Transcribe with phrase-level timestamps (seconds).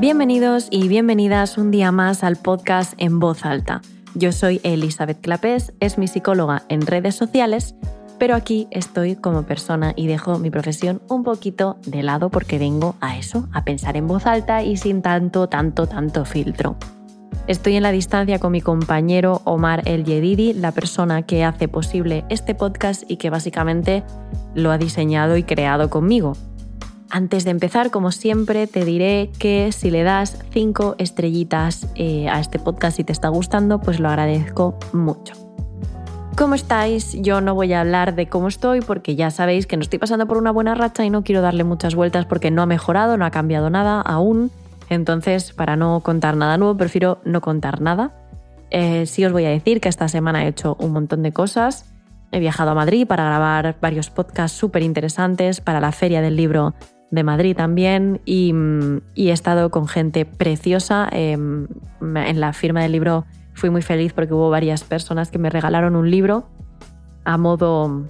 [0.00, 3.82] Bienvenidos y bienvenidas un día más al podcast En Voz Alta.
[4.14, 7.74] Yo soy Elizabeth Clapés, es mi psicóloga en redes sociales,
[8.18, 12.96] pero aquí estoy como persona y dejo mi profesión un poquito de lado porque vengo
[13.02, 16.78] a eso, a pensar en voz alta y sin tanto, tanto, tanto filtro.
[17.46, 22.24] Estoy en la distancia con mi compañero Omar El Yedidi, la persona que hace posible
[22.30, 24.02] este podcast y que básicamente
[24.54, 26.32] lo ha diseñado y creado conmigo.
[27.10, 32.38] Antes de empezar, como siempre, te diré que si le das cinco estrellitas eh, a
[32.38, 35.34] este podcast y te está gustando, pues lo agradezco mucho.
[36.36, 37.20] ¿Cómo estáis?
[37.20, 40.26] Yo no voy a hablar de cómo estoy porque ya sabéis que no estoy pasando
[40.26, 43.24] por una buena racha y no quiero darle muchas vueltas porque no ha mejorado, no
[43.24, 44.52] ha cambiado nada aún.
[44.88, 48.12] Entonces, para no contar nada nuevo, prefiero no contar nada.
[48.70, 51.92] Eh, sí os voy a decir que esta semana he hecho un montón de cosas.
[52.30, 56.74] He viajado a Madrid para grabar varios podcasts súper interesantes para la Feria del Libro
[57.10, 58.54] de Madrid también y,
[59.16, 61.08] he estado con gente preciosa.
[61.12, 61.66] Em,
[62.00, 65.96] en la firma del libro fui muy feliz porque hubo varias personas que me regalaron
[65.96, 66.46] un libro
[67.24, 68.08] a modo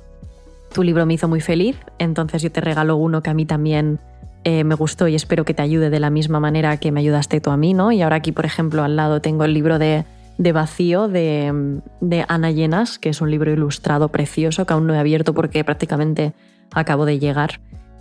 [0.73, 3.99] tu libro me hizo muy feliz, entonces yo te regalo uno que a mí también
[4.45, 7.41] eh, me gustó y espero que te ayude de la misma manera que me ayudaste
[7.41, 7.93] tú a mí, ¿no?
[7.93, 10.05] Y ahora aquí, por ejemplo, al lado tengo el libro de,
[10.39, 14.95] de Vacío de, de Ana Llenas, que es un libro ilustrado precioso que aún no
[14.95, 16.33] he abierto porque prácticamente
[16.73, 17.61] acabo de llegar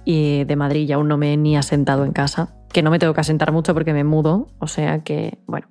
[0.09, 2.97] y de Madrid y aún no me he ni asentado en casa, que no me
[2.97, 5.67] tengo que asentar mucho porque me mudo, o sea que, bueno.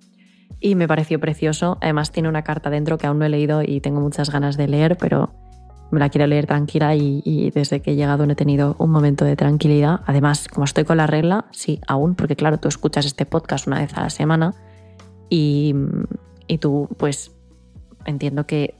[0.61, 3.81] Y me pareció precioso, además tiene una carta dentro que aún no he leído y
[3.81, 5.35] tengo muchas ganas de leer, pero
[5.91, 9.25] me la quiero leer tranquila y, desde que he llegado no he tenido un momento
[9.25, 10.03] de tranquilidad.
[10.07, 13.81] Además, como estoy con la regla, sí, aún, porque claro, tú escuchas este podcast una
[13.81, 14.55] vez a la semana
[15.29, 15.75] y,
[16.47, 17.33] y tú, pues,
[18.05, 18.77] entiendo que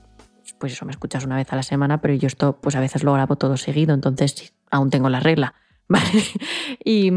[0.59, 3.05] pues eso, me escuchas una vez a la semana, pero yo esto pues a veces
[3.05, 5.55] lo grabo todo seguido, entonces aún tengo la regla,
[5.89, 6.23] ¿vale?
[6.85, 7.11] Y,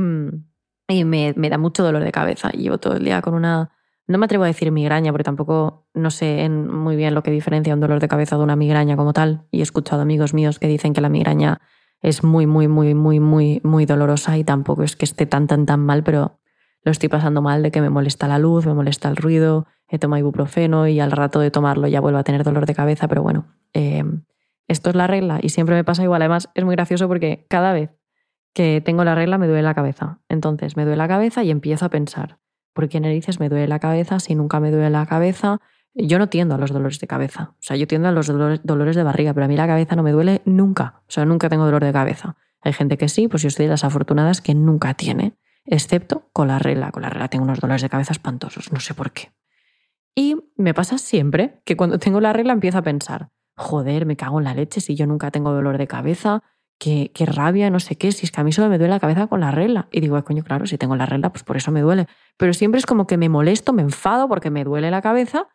[0.88, 2.50] y me, me, da mucho dolor de cabeza.
[2.52, 3.72] Llevo todo el día con una...
[4.08, 7.74] No me atrevo a decir migraña, porque tampoco no sé muy bien lo que diferencia
[7.74, 9.46] un dolor de cabeza de una migraña como tal.
[9.52, 11.62] Y he escuchado amigos míos que dicen que la migraña
[12.02, 15.66] es muy, muy, muy, muy, muy, muy dolorosa y tampoco es que esté tan, tan,
[15.66, 16.40] tan mal, pero
[16.84, 20.00] lo estoy pasando mal de que me molesta la luz, me molesta el ruido, he
[20.00, 23.22] tomado ibuprofeno y al rato de tomarlo ya vuelvo a tener dolor de cabeza, pero
[23.22, 24.04] bueno, eh,
[24.68, 26.22] esto es la regla y siempre me pasa igual.
[26.22, 27.92] Además, es muy gracioso porque cada vez
[28.54, 30.20] que tengo la regla me duele la cabeza.
[30.30, 32.40] Entonces me duele la cabeza y empiezo a pensar,
[32.74, 35.60] ¿por qué narices me duele la cabeza si nunca me duele la cabeza?
[35.94, 37.54] Yo no tiendo a los dolores de cabeza.
[37.60, 40.04] O sea, yo tiendo a los dolores, de barriga, pero a mí la cabeza no
[40.04, 41.02] me duele nunca.
[41.02, 42.38] O sea, nunca tengo dolor de cabeza.
[42.62, 45.34] Hay gente que sí, pues yo soy de las afortunadas que nunca tiene,
[45.66, 46.92] excepto con la regla.
[46.92, 49.34] Con la regla tengo unos dolores de cabeza espantosos, no sé por qué.
[50.16, 54.40] Y me pasa siempre que cuando tengo la regla empiezo a pensar, joder, me cago
[54.40, 56.44] en la leche si yo nunca tengo dolor de cabeza,
[56.80, 59.00] qué, qué rabia, no sé qué, si es que a mí solo me duele la
[59.00, 59.88] cabeza con la regla.
[59.92, 62.08] Y digo, coño, claro, si tengo la regla, pues por eso me duele.
[62.38, 65.48] Pero siempre es como que me molesto, me enfado porque me duele la cabeza,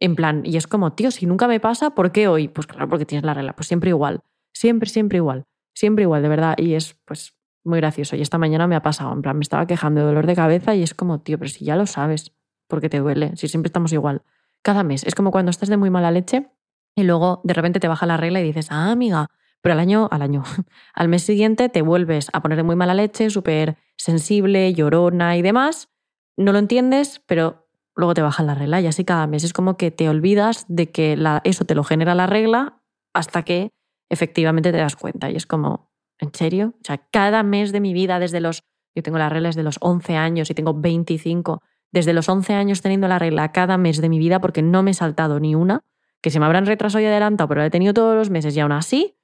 [0.00, 2.48] en plan, y es como, tío, si nunca me pasa, ¿por qué hoy?
[2.48, 4.22] Pues claro, porque tienes la regla, pues siempre igual,
[4.52, 6.54] siempre, siempre igual, siempre igual, de verdad.
[6.58, 8.16] Y es, pues, muy gracioso.
[8.16, 10.74] Y esta mañana me ha pasado, en plan, me estaba quejando de dolor de cabeza
[10.74, 12.34] y es como, tío, pero si ya lo sabes,
[12.72, 14.22] porque te duele, si siempre estamos igual.
[14.62, 16.48] Cada mes, es como cuando estás de muy mala leche
[16.96, 19.28] y luego de repente te baja la regla y dices, ah, amiga,
[19.60, 20.42] pero al año, al año,
[20.94, 25.42] al mes siguiente te vuelves a poner de muy mala leche, súper sensible, llorona y
[25.42, 25.90] demás.
[26.38, 29.44] No lo entiendes, pero luego te baja la regla y así cada mes.
[29.44, 32.80] Es como que te olvidas de que eso te lo genera la regla
[33.12, 33.68] hasta que
[34.08, 35.30] efectivamente te das cuenta.
[35.30, 36.72] Y es como, ¿en serio?
[36.80, 38.62] O sea, cada mes de mi vida, desde los,
[38.94, 41.60] yo tengo las reglas de los 11 años y tengo 25,
[41.92, 44.90] desde los 11 años teniendo la regla cada mes de mi vida porque no me
[44.90, 45.84] he saltado ni una,
[46.20, 48.60] que se me habrán retrasado y adelantado, pero la he tenido todos los meses y
[48.60, 49.18] aún así,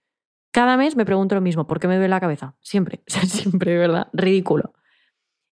[0.53, 2.55] cada mes me pregunto lo mismo, ¿por qué me duele la cabeza?
[2.61, 4.09] Siempre, siempre, ¿verdad?
[4.12, 4.75] Ridículo.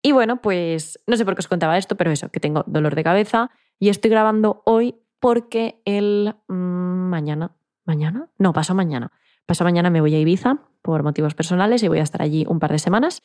[0.01, 2.95] Y bueno, pues no sé por qué os contaba esto, pero eso, que tengo dolor
[2.95, 7.51] de cabeza y estoy grabando hoy porque el mm, mañana,
[7.85, 9.11] mañana, no, paso mañana.
[9.45, 12.59] Paso mañana me voy a Ibiza por motivos personales y voy a estar allí un
[12.59, 13.21] par de semanas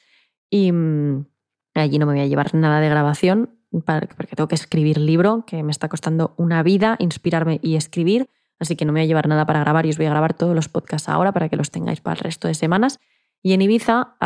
[0.51, 1.27] y mm,
[1.75, 5.63] allí no me voy a llevar nada de grabación porque tengo que escribir libro, que
[5.63, 9.29] me está costando una vida inspirarme y escribir, así que no me voy a llevar
[9.29, 11.71] nada para grabar y os voy a grabar todos los podcasts ahora para que los
[11.71, 13.01] tengáis para el resto de semanas.
[13.43, 14.17] Y en Ibiza,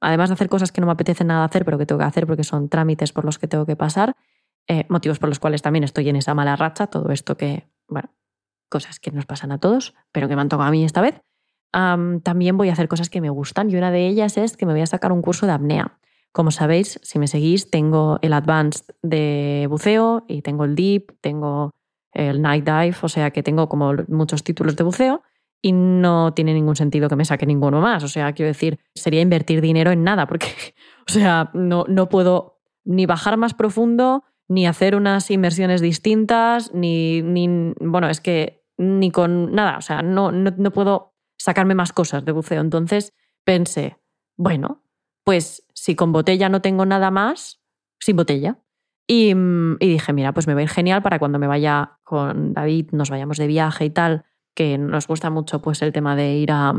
[0.00, 2.26] además de hacer cosas que no me apetece nada hacer, pero que tengo que hacer
[2.26, 4.16] porque son trámites por los que tengo que pasar,
[4.66, 8.10] eh, motivos por los cuales también estoy en esa mala racha, todo esto que, bueno,
[8.68, 11.20] cosas que nos pasan a todos, pero que me han tocado a mí esta vez.
[11.72, 14.72] también voy a hacer cosas que me gustan y una de ellas es que me
[14.72, 15.98] voy a sacar un curso de apnea.
[16.34, 21.70] Como sabéis, si me seguís, tengo el Advanced de buceo y tengo el Deep, tengo
[22.12, 25.22] el Night Dive, o sea que tengo como muchos títulos de buceo
[25.62, 28.02] y no tiene ningún sentido que me saque ninguno más.
[28.02, 30.48] O sea, quiero decir, sería invertir dinero en nada, porque,
[31.08, 37.22] o sea, no, no puedo ni bajar más profundo, ni hacer unas inmersiones distintas, ni,
[37.22, 42.24] ni bueno, es que ni con nada, o sea, no, no, puedo sacarme más cosas
[42.24, 42.60] de buceo.
[42.60, 43.14] Entonces
[43.44, 43.98] pensé,
[44.36, 44.83] bueno,
[45.24, 47.60] pues si con botella no tengo nada más,
[47.98, 48.58] sin botella.
[49.06, 51.98] Y, mm, y, dije, mira, pues me va a ir genial para cuando me vaya
[52.04, 54.24] con David, nos vayamos de viaje y tal,
[54.54, 56.72] que nos gusta mucho pues el tema de ir a,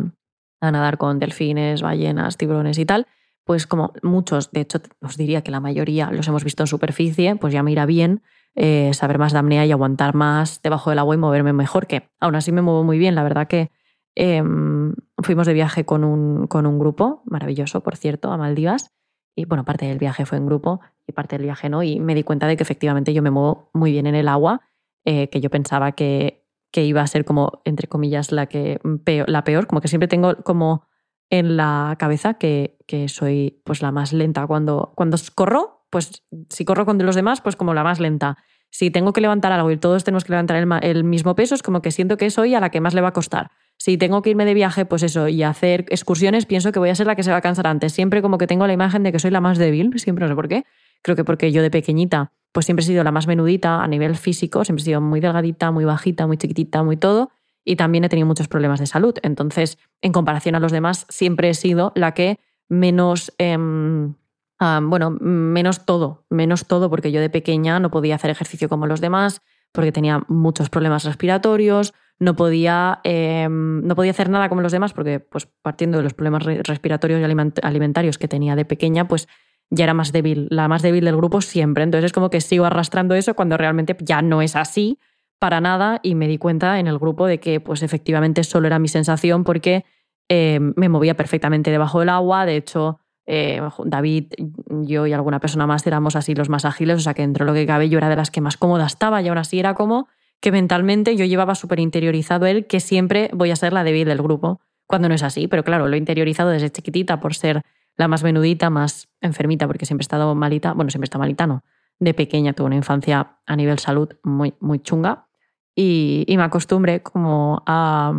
[0.62, 3.08] a nadar con delfines, ballenas, tiburones y tal,
[3.44, 7.36] pues como muchos, de hecho os diría que la mayoría los hemos visto en superficie,
[7.36, 8.24] pues ya me irá bien
[8.56, 12.10] eh, saber más de apnea y aguantar más debajo del agua y moverme mejor, que
[12.20, 13.70] aún así me muevo muy bien, la verdad que
[14.16, 18.92] em, fuimos de viaje con un, con un grupo, maravilloso por cierto, a Maldivas,
[19.36, 22.16] y bueno, parte del viaje fue en grupo y parte del viaje no, y me
[22.16, 24.62] di cuenta de que efectivamente yo me muevo muy bien en el agua,
[25.04, 29.30] eh, que yo pensaba que, que, iba a ser como, entre comillas, la, que peor,
[29.30, 30.88] la peor, como que siempre tengo como
[31.30, 34.48] en la cabeza que, que, soy pues la más lenta.
[34.48, 38.38] Cuando, cuando corro, pues si corro con los demás, pues como la más lenta.
[38.70, 41.64] Si tengo que levantar algo y todos tenemos que levantar el, el, mismo peso, es
[41.64, 43.52] como que siento que soy a la que más le va a costar.
[43.78, 46.96] Si tengo que irme de viaje, pues eso, y hacer excursiones, pienso que voy a
[46.96, 47.94] ser la que se va a cansar antes.
[47.94, 50.36] Siempre como que tengo la imagen de que soy la más débil, siempre no sé
[50.36, 50.66] por qué.
[51.02, 54.16] Creo que porque yo de pequeñita, pues siempre he sido la más menudita a nivel
[54.16, 57.32] físico, siempre he sido muy delgadita, muy bajita, muy chiquitita, muy todo
[57.66, 59.16] y también he tenido muchos problemas de salud.
[59.24, 62.40] Entonces, en comparación a los demás, siempre he sido la que
[62.70, 64.14] menos, em,
[64.60, 69.02] bueno, menos todo, menos todo, porque yo de pequeña no podía hacer ejercicio como los
[69.02, 74.72] demás, porque tenía muchos problemas respiratorios, no podía, em, no podía hacer nada como los
[74.72, 77.24] demás, porque pues partiendo de los problemas respiratorios y
[77.62, 79.28] alimentarios que tenía de pequeña, pues
[79.70, 81.84] ya era más débil, la más débil del grupo siempre.
[81.84, 85.00] Entonces es como que sigo arrastrando eso cuando realmente ya no es así
[85.40, 88.80] para nada y me di cuenta en el grupo de que pues efectivamente solo era
[88.80, 89.86] mi sensación porque
[90.30, 94.34] eh, me movía perfectamente debajo del agua, de hecho eh, David,
[94.68, 97.52] yo y alguna persona más éramos así los más ágiles, o sea que dentro de
[97.52, 99.74] lo que cabe yo era de las que más cómoda estaba y aún así era
[99.74, 100.08] como
[100.46, 104.22] que mentalmente yo llevaba súper interiorizado él que siempre voy a ser la débil del
[104.22, 107.64] grupo, cuando no es así, pero claro, lo he interiorizado desde chiquitita por ser
[107.98, 111.64] la más menudita, más enfermita, porque siempre he estado malita, bueno, siempre estado malita, no,
[111.98, 115.26] de pequeña tuve una infancia a nivel salud muy, muy chunga
[115.74, 118.14] y, me acostumbré como a,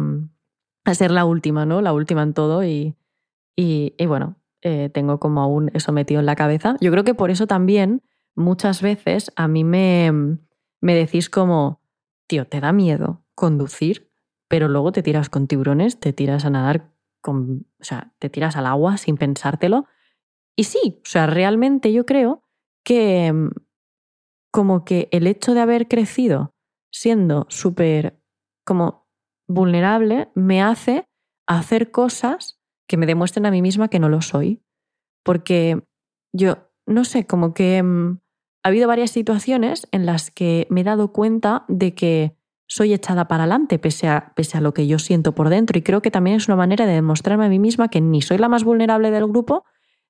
[0.84, 1.80] a, ser la última, ¿no?
[1.80, 2.96] La última en todo y,
[3.54, 6.74] y, bueno, eh, tengo como aún eso metido en la cabeza.
[6.80, 8.02] Yo creo que por eso también
[8.34, 10.10] muchas veces a mí me,
[10.80, 11.85] me decís como,
[12.26, 14.10] tío, ¿te da miedo conducir?
[14.48, 18.56] Pero luego te tiras con tiburones, te tiras a nadar con, o sea, te tiras
[18.56, 19.86] al agua sin pensártelo.
[20.56, 22.42] Y sí, o sea, realmente yo creo
[22.84, 23.32] que
[24.52, 26.54] como que el hecho de haber crecido
[26.90, 28.18] siendo súper
[28.64, 29.06] como
[29.46, 31.04] vulnerable me hace
[31.46, 34.62] hacer cosas que me demuestren a mí misma que no lo soy.
[35.24, 35.82] Porque
[36.32, 38.20] yo, no sé, como que mm,
[38.66, 42.36] ha habido varias situaciones en las que me he dado cuenta de que
[42.66, 45.78] soy echada para adelante pese a, pese a lo que yo siento por dentro.
[45.78, 48.38] Y creo que también es una manera de demostrarme a mí misma que ni soy
[48.38, 49.64] la más vulnerable del grupo,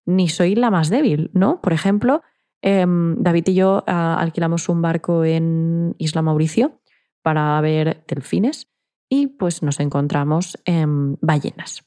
[0.07, 1.61] ni soy la más débil, ¿no?
[1.61, 2.23] Por ejemplo,
[2.69, 6.81] Em, David y yo ah, alquilamos un barco en Isla Mauricio
[7.23, 8.73] para ver delfines
[9.09, 11.85] y pues nos encontramos en ballenas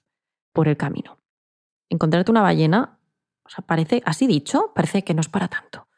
[0.54, 1.18] por el camino.
[1.90, 2.98] Encontrarte una ballena,
[3.44, 5.89] o sea, parece, así dicho, parece que no es para tanto.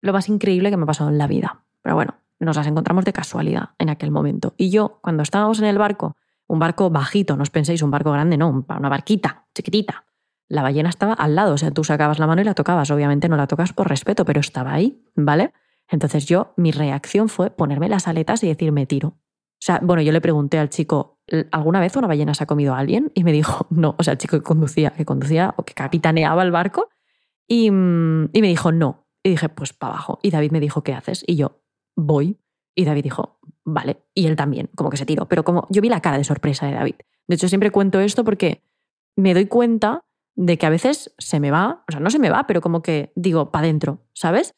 [0.00, 1.64] Lo más increíble que me ha pasado en la vida.
[1.82, 4.54] Pero bueno, nos las encontramos de casualidad en aquel momento.
[4.56, 6.16] Y yo, cuando estábamos en el barco,
[6.46, 10.04] un barco bajito, no os penséis un barco grande, no, una barquita chiquitita,
[10.50, 13.28] la ballena estaba al lado, o sea, tú sacabas la mano y la tocabas, obviamente
[13.28, 15.52] no la tocas por respeto, pero estaba ahí, ¿vale?
[15.88, 19.08] Entonces yo, mi reacción fue ponerme las aletas y decir, me tiro.
[19.08, 21.20] O sea, bueno, yo le pregunté al chico,
[21.52, 23.12] ¿alguna vez una ballena se ha comido a alguien?
[23.14, 26.42] Y me dijo, no, o sea, el chico que conducía, que conducía o que capitaneaba
[26.42, 26.88] el barco,
[27.46, 28.99] y, mm, y me dijo, no.
[29.22, 30.18] Y dije, pues para abajo.
[30.22, 31.24] Y David me dijo, ¿qué haces?
[31.26, 31.62] Y yo,
[31.96, 32.38] voy.
[32.74, 33.98] Y David dijo, vale.
[34.14, 35.28] Y él también, como que se tiró.
[35.28, 36.96] Pero como yo vi la cara de sorpresa de David.
[37.28, 38.62] De hecho, siempre cuento esto porque
[39.16, 40.04] me doy cuenta
[40.36, 42.82] de que a veces se me va, o sea, no se me va, pero como
[42.82, 44.54] que digo, para adentro, ¿sabes?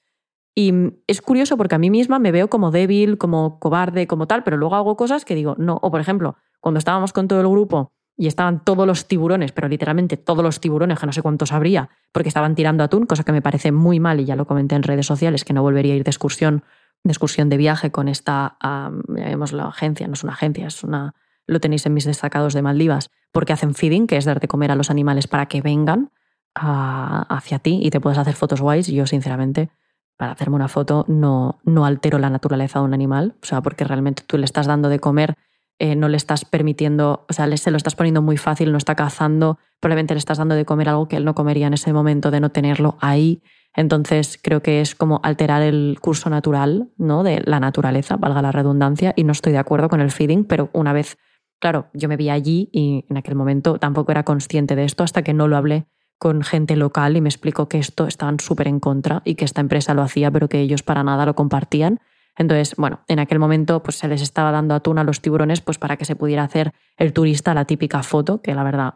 [0.55, 0.73] Y
[1.07, 4.59] es curioso porque a mí misma me veo como débil, como cobarde, como tal, pero
[4.59, 5.79] luego hago cosas que digo, no.
[5.83, 9.69] O por ejemplo, cuando estábamos con todo el grupo y estaban todos los tiburones, pero
[9.69, 13.33] literalmente todos los tiburones, que no sé cuántos habría, porque estaban tirando atún, cosa que
[13.33, 15.97] me parece muy mal y ya lo comenté en redes sociales, que no volvería a
[15.97, 16.63] ir de excursión,
[17.05, 21.15] de excursión de viaje con esta, um, la agencia, no es una agencia, es una
[21.47, 24.71] lo tenéis en mis destacados de Maldivas, porque hacen feeding, que es dar de comer
[24.71, 26.11] a los animales para que vengan
[26.55, 28.87] hacia ti y te puedas hacer fotos guays.
[28.89, 29.71] Yo, sinceramente,
[30.17, 33.85] para hacerme una foto no, no altero la naturaleza de un animal, o sea, porque
[33.85, 35.37] realmente tú le estás dando de comer,
[35.79, 38.95] eh, no le estás permitiendo, o sea, se lo estás poniendo muy fácil, no está
[38.95, 42.31] cazando, probablemente le estás dando de comer algo que él no comería en ese momento
[42.31, 43.43] de no tenerlo ahí.
[43.75, 47.23] Entonces creo que es como alterar el curso natural ¿no?
[47.23, 50.71] de la naturaleza, valga la redundancia, y no estoy de acuerdo con el feeding, pero
[50.73, 51.17] una vez,
[51.59, 55.23] claro, yo me vi allí y en aquel momento tampoco era consciente de esto hasta
[55.23, 55.87] que no lo hablé
[56.23, 59.61] con gente local y me explicó que esto estaban súper en contra y que esta
[59.61, 61.99] empresa lo hacía, pero que ellos para nada lo compartían.
[62.37, 65.79] Entonces, bueno, en aquel momento pues se les estaba dando atún a los tiburones pues
[65.79, 68.95] para que se pudiera hacer el turista la típica foto, que la verdad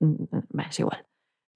[0.00, 1.06] mm, mm, es igual.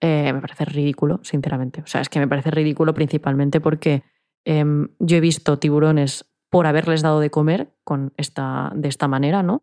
[0.01, 1.83] Eh, me parece ridículo, sinceramente.
[1.83, 4.03] O sea, es que me parece ridículo principalmente porque
[4.45, 9.43] em, yo he visto tiburones por haberles dado de comer con esta, de esta manera,
[9.43, 9.63] ¿no?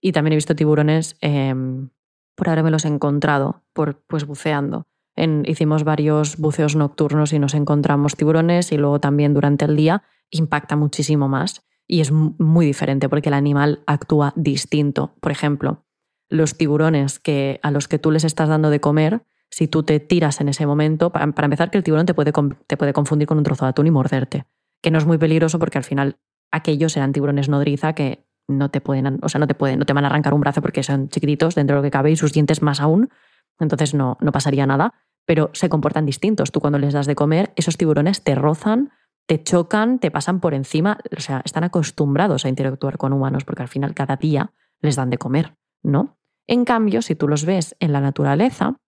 [0.00, 1.90] Y también he visto tiburones em,
[2.36, 4.86] por haberme los encontrado, por, pues buceando.
[5.44, 10.76] Hicimos varios buceos nocturnos y nos encontramos tiburones y luego también durante el día impacta
[10.76, 15.14] muchísimo más y es muy diferente porque el animal actúa distinto.
[15.20, 15.84] Por ejemplo,
[16.28, 19.98] los tiburones que, a los que tú les estás dando de comer, si tú te
[19.98, 22.32] tiras en ese momento, para, empezar que el tiburón te puede,
[22.66, 24.44] te puede confundir con un trozo de atún y morderte,
[24.82, 26.18] que no es muy peligroso porque al final
[26.50, 29.92] aquellos eran tiburones nodriza que no te pueden, o sea, no te pueden, no te
[29.92, 32.32] van a arrancar un brazo porque son chiquititos dentro de lo que cabe y sus
[32.32, 33.10] dientes más aún,
[33.58, 34.94] entonces no, no pasaría nada,
[35.26, 36.52] pero se comportan distintos.
[36.52, 38.90] Tú cuando les das de comer, esos tiburones te rozan,
[39.28, 43.62] te chocan, te pasan por encima, o sea, están acostumbrados a interactuar con humanos porque
[43.62, 46.18] al final cada día les dan de comer, ¿no?
[46.46, 48.80] En cambio, si tú los ves en la naturaleza,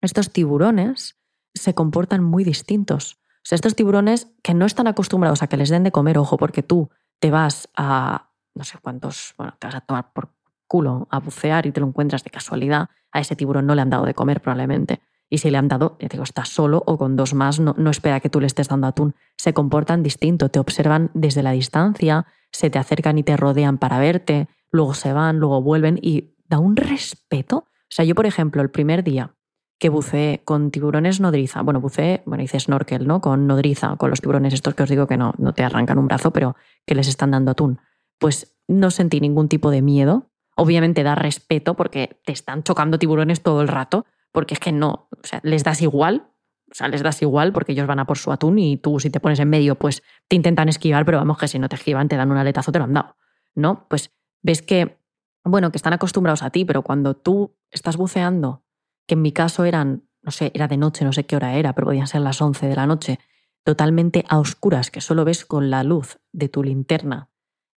[0.00, 1.18] estos tiburones
[1.54, 3.18] se comportan muy distintos.
[3.38, 6.36] O sea, estos tiburones que no están acostumbrados a que les den de comer, ojo,
[6.36, 10.32] porque tú te vas a, no sé cuántos, bueno, te vas a tomar por
[10.68, 13.90] culo a bucear y te lo encuentras de casualidad, a ese tiburón no le han
[13.90, 15.00] dado de comer probablemente.
[15.30, 17.90] Y si le han dado, ya digo, está solo o con dos más, no, no
[17.90, 19.14] espera que tú le estés dando atún.
[19.36, 24.00] Se comportan distinto, te observan desde la distancia, se te acercan y te rodean para
[24.00, 27.58] verte, luego se van, luego vuelven y da un respeto.
[27.58, 29.34] O sea, yo, por ejemplo, el primer día
[29.80, 31.62] que buceé con tiburones nodriza.
[31.62, 33.22] Bueno, buceé, bueno, hice snorkel, ¿no?
[33.22, 36.06] Con nodriza, con los tiburones estos que os digo que no, no te arrancan un
[36.06, 36.54] brazo, pero
[36.86, 37.80] que les están dando atún.
[38.18, 40.30] Pues no sentí ningún tipo de miedo.
[40.54, 45.08] Obviamente da respeto porque te están chocando tiburones todo el rato, porque es que no,
[45.10, 46.30] o sea, les das igual,
[46.70, 49.10] o sea, les das igual porque ellos van a por su atún y tú si
[49.10, 52.08] te pones en medio, pues te intentan esquivar, pero vamos que si no te esquivan
[52.08, 53.16] te dan un aletazo, te lo han dado,
[53.54, 53.86] ¿no?
[53.88, 54.98] Pues ves que,
[55.44, 58.64] bueno, que están acostumbrados a ti, pero cuando tú estás buceando
[59.06, 61.74] que en mi caso eran, no sé, era de noche, no sé qué hora era,
[61.74, 63.18] pero podían ser las 11 de la noche,
[63.64, 67.30] totalmente a oscuras, que solo ves con la luz de tu linterna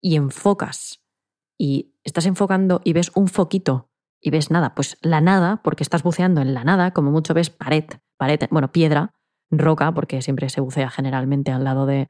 [0.01, 1.01] y enfocas
[1.57, 3.90] y estás enfocando y ves un foquito
[4.21, 7.49] y ves nada, pues la nada, porque estás buceando en la nada, como mucho ves
[7.49, 7.85] pared,
[8.17, 9.13] pared, bueno, piedra,
[9.49, 12.09] roca, porque siempre se bucea generalmente al lado de,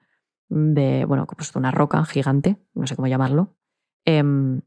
[0.50, 3.56] de bueno, pues una roca gigante, no sé cómo llamarlo,
[4.06, 4.62] em,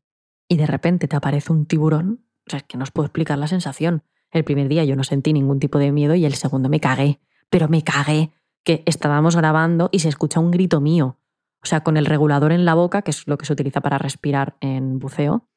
[0.49, 3.39] y de repente te aparece un tiburón, o sea, es que no os puedo explicar
[3.39, 4.03] la sensación.
[4.31, 7.21] El primer día yo no sentí ningún tipo de miedo y el segundo me cagué,
[7.51, 8.33] pero me cagué
[8.65, 11.19] que estábamos grabando y se escucha un grito mío.
[11.63, 13.97] O sea, con el regulador en la boca, que es lo que se utiliza para
[13.97, 15.49] respirar en buceo,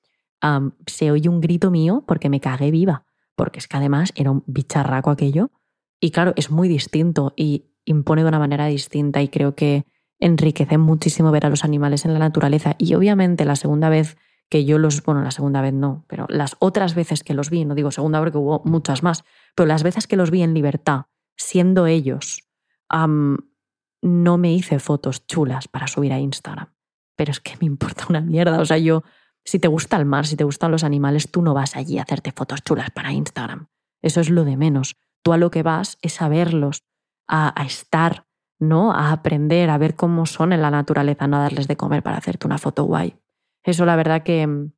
[0.86, 3.06] se oye un grito mío porque me cagué viva.
[3.36, 5.52] Porque es que además era un bicharraco aquello.
[6.00, 9.86] Y claro, es muy distinto y impone de una manera distinta y creo que
[10.20, 12.76] enriquece muchísimo ver a los animales en la naturaleza.
[12.78, 14.18] Y obviamente la segunda vez
[14.50, 17.66] que yo los, bueno, la segunda vez no, pero las otras veces que los vi,
[17.66, 19.24] no digo segunda porque hubo muchas más,
[19.56, 22.48] pero las veces que los vi en libertad, siendo ellos,
[24.02, 26.74] no me hice fotos chulas para subir a Instagram.
[27.16, 28.60] Pero es que me importa una mierda.
[28.60, 29.04] O sea, yo,
[29.48, 32.02] si te gusta el mar, si te gustan los animales, tú no vas allí a
[32.02, 33.68] hacerte fotos chulas para Instagram.
[34.02, 34.98] Eso es lo de menos.
[35.24, 36.84] Tú a lo que vas es a verlos,
[37.30, 38.26] a, a estar,
[38.60, 38.92] ¿no?
[38.92, 42.18] A aprender, a ver cómo son en la naturaleza, no a darles de comer para
[42.18, 43.16] hacerte una foto guay.
[43.64, 44.70] Eso la verdad que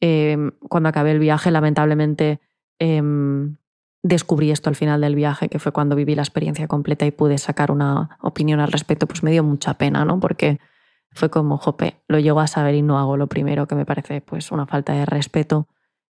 [0.00, 2.40] em, cuando acabé el viaje, lamentablemente
[2.78, 3.56] em,
[4.02, 7.38] descubrí esto al final del viaje, que fue cuando viví la experiencia completa y pude
[7.38, 10.20] sacar una opinión al respecto, pues me dio mucha pena, ¿no?
[10.20, 10.60] Porque
[11.12, 14.20] fue como, jope, lo llego a saber y no hago lo primero, que me parece
[14.20, 15.68] pues una falta de respeto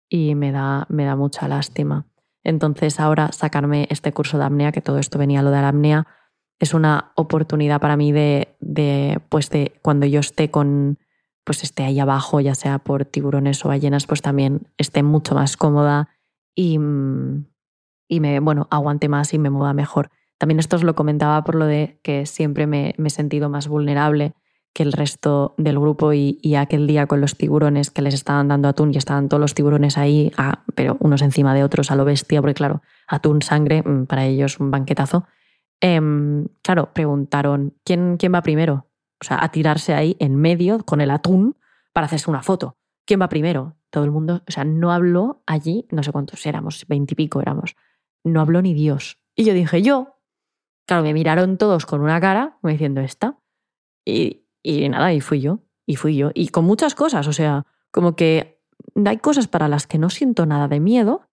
[0.09, 2.07] y me da, me da mucha lástima.
[2.43, 6.07] Entonces ahora sacarme este curso de apnea, que todo esto venía lo de la apnea,
[6.59, 10.97] es una oportunidad para mí de, de pues de cuando yo esté con
[11.43, 15.55] pues esté ahí abajo, ya sea por tiburones o ballenas, pues también esté mucho más
[15.55, 16.09] cómoda
[16.53, 16.77] y,
[18.09, 20.11] y me, bueno, aguante más y me mueva mejor.
[20.37, 24.33] También esto os lo comentaba por lo de que siempre me, he sentido más vulnerable
[24.77, 28.67] que el resto del grupo y, aquel día con los tiburones que les estaban dando
[28.67, 32.05] atún y estaban todos los tiburones ahí, ah, pero unos encima de otros a lo
[32.05, 35.25] bestia, porque claro, atún, sangre, mm, para ellos un banquetazo.
[35.81, 38.85] Em, claro, preguntaron, ¿quién, ¿quién va primero?
[39.19, 41.55] O sea, a tirarse ahí en medio con el atún
[41.91, 42.77] para hacerse una foto.
[43.07, 43.77] ¿Quién va primero?
[43.89, 47.75] Todo el mundo, o sea, no habló allí, no sé cuántos éramos, veintipico éramos,
[48.23, 49.17] no habló ni Dios.
[49.35, 50.19] Y yo dije, yo.
[50.85, 53.39] claro, me miraron todos con una cara, como diciendo, esta.
[54.05, 56.31] Y, y nada, y fui yo, y fui yo.
[56.33, 58.61] Y con muchas cosas, o sea, como que
[59.05, 61.29] hay cosas para las que no siento nada de miedo.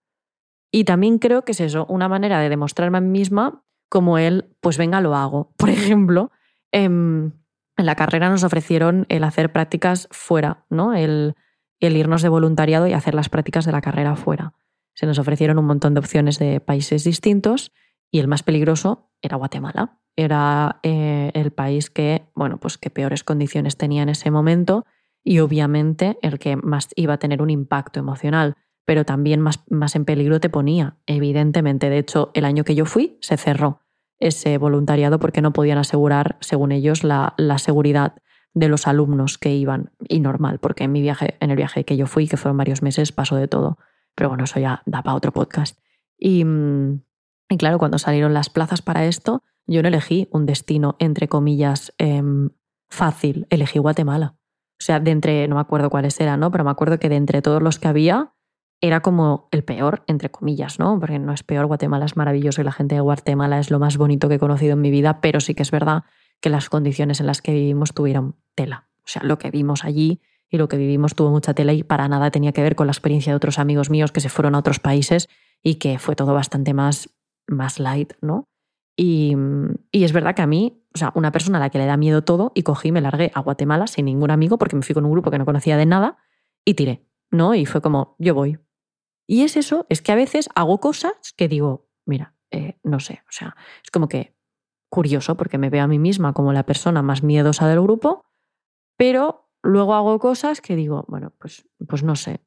[0.71, 4.57] Y también creo que es eso, una manera de demostrarme a mí misma como él,
[4.61, 5.53] pues venga, lo hago.
[5.57, 6.31] Por ejemplo,
[6.73, 7.33] em,
[7.77, 10.95] en la carrera nos ofrecieron el hacer prácticas fuera, ¿no?
[10.95, 11.35] El,
[11.81, 14.55] el irnos de voluntariado y hacer las prácticas de la carrera fuera.
[14.95, 17.73] Se nos ofrecieron un montón de opciones de países distintos
[18.11, 19.99] y el más peligroso era Guatemala.
[20.17, 24.87] Era eh, el país que, bueno, pues que peores condiciones tenía en ese momento
[25.25, 29.97] y obviamente el que más iba a tener un impacto emocional, pero también más, más
[29.97, 31.91] en peligro te ponía, evidentemente.
[31.91, 33.81] De hecho, el año que yo fui se cerró
[34.19, 38.15] ese voluntariado porque no podían asegurar, según ellos, la, la seguridad
[38.53, 39.91] de los alumnos que iban.
[40.09, 42.83] Y normal, porque en mi viaje, en el viaje que yo fui, que fueron varios
[42.83, 43.79] meses, pasó de todo.
[44.15, 45.79] Pero bueno, eso ya da para otro podcast.
[46.17, 47.03] Y, mm,
[47.49, 51.93] y claro, cuando salieron las plazas para esto, yo no elegí un destino, entre comillas,
[51.99, 52.51] em,
[52.89, 54.37] fácil, elegí Guatemala.
[54.79, 56.51] O sea, de entre, no me acuerdo cuáles eran, ¿no?
[56.51, 58.35] Pero me acuerdo que de entre todos los que había,
[58.81, 60.99] era como el peor, entre comillas, ¿no?
[61.01, 63.97] Porque no es peor, Guatemala es maravilloso y la gente de Guatemala es lo más
[63.97, 66.05] bonito que he conocido en mi vida, pero sí que es verdad
[66.41, 68.89] que las condiciones en las que vivimos tuvieron tela.
[68.99, 72.09] O sea, lo que vimos allí y lo que vivimos tuvo mucha tela y para
[72.09, 74.59] nada tenía que ver con la experiencia de otros amigos míos que se fueron a
[74.59, 75.29] otros países
[75.63, 77.09] y que fue todo bastante más,
[77.47, 78.49] más light, ¿no?
[78.97, 79.35] Y,
[79.91, 81.97] y, es verdad que a mí, o sea, una persona a la que le da
[81.97, 85.05] miedo todo, y cogí, me largué a Guatemala sin ningún amigo porque me fui con
[85.05, 86.19] un grupo que no conocía de nada
[86.65, 87.55] y tiré, ¿no?
[87.55, 88.59] Y fue como, yo voy.
[89.27, 93.23] Y es eso, es que a veces hago cosas que digo, mira, eh, no sé,
[93.29, 94.37] o sea, es como que
[94.91, 98.27] curioso porque me veo a mí misma como la persona más miedosa del grupo,
[98.97, 102.45] pero luego hago cosas que digo, bueno, pues, pues no sé,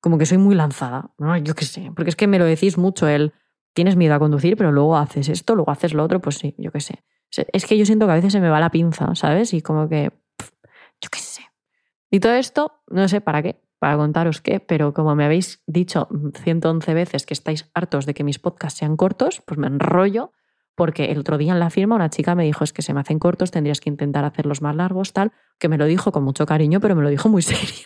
[0.00, 1.36] como que soy muy lanzada, ¿no?
[1.36, 3.34] yo qué sé, porque es que me lo decís mucho el
[3.76, 6.72] tienes miedo a conducir, pero luego haces esto, luego haces lo otro, pues sí, yo
[6.72, 7.04] qué sé.
[7.52, 9.52] Es que yo siento que a veces se me va la pinza, ¿sabes?
[9.52, 10.12] Y como que,
[11.02, 11.42] yo qué sé.
[12.10, 16.08] Y todo esto, no sé para qué, para contaros qué, pero como me habéis dicho
[16.42, 20.32] 111 veces que estáis hartos de que mis podcasts sean cortos, pues me enrollo,
[20.74, 23.00] porque el otro día en la firma una chica me dijo, es que se me
[23.00, 26.46] hacen cortos, tendrías que intentar hacerlos más largos, tal, que me lo dijo con mucho
[26.46, 27.84] cariño, pero me lo dijo muy serio.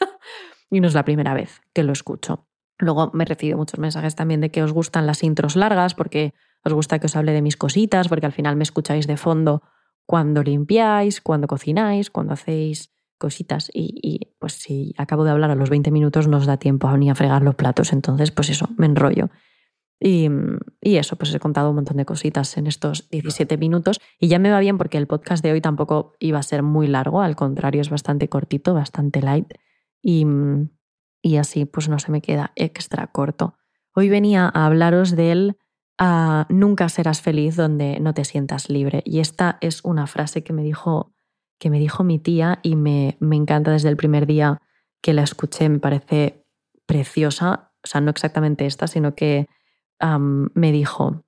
[0.71, 2.47] y no es la primera vez que lo escucho.
[2.81, 6.73] Luego me recibo muchos mensajes también de que os gustan las intros largas porque os
[6.73, 9.63] gusta que os hable de mis cositas, porque al final me escucháis de fondo
[10.07, 13.71] cuando limpiáis, cuando cocináis, cuando hacéis cositas.
[13.73, 17.11] Y, pues si acabo de hablar a los 20 minutos no os da tiempo ni
[17.11, 19.31] a fregar los platos, entonces pues eso, me enrollo.
[20.03, 20.31] Y,
[20.81, 24.01] y, eso, pues he contado un montón de cositas en estos 17 minutos.
[24.19, 26.87] Y ya me va bien porque el podcast de hoy tampoco iba a ser muy
[26.87, 29.53] largo, al contrario es bastante cortito, bastante light.
[30.03, 30.25] Y,
[31.23, 33.55] y así pues no se me queda extra corto.
[33.95, 35.57] Hoy venía a hablaros del
[36.01, 39.03] uh, nunca serás feliz donde no te sientas libre.
[39.05, 41.13] Y esta es una frase que me dijo,
[41.59, 44.61] que me dijo mi tía y me, me encanta desde el primer día
[45.03, 46.47] que la escuché, me parece
[46.87, 47.73] preciosa.
[47.83, 49.49] O sea, no exactamente esta, sino que
[50.55, 51.25] me dijo,